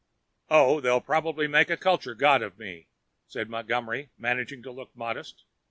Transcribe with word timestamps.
"Oh, 0.49 0.79
they'll 0.81 0.99
probably 0.99 1.45
make 1.45 1.69
a 1.69 1.77
culture 1.77 2.15
god 2.15 2.41
of 2.41 2.57
me," 2.57 2.87
said 3.27 3.51
Montgomery, 3.51 4.09
managing 4.17 4.63
to 4.63 4.71
look 4.71 4.89
modest. 4.97 5.43